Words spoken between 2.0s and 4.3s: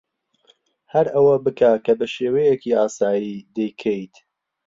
شێوەیەکی ئاسایی دەیکەیت.